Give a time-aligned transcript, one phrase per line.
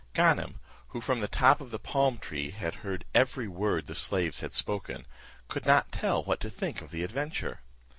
[0.15, 4.39] Ganem, who from the top of the palm tree had heard every word the slaves
[4.39, 5.05] had spoken,
[5.47, 7.61] could not tell what to think of the adventure.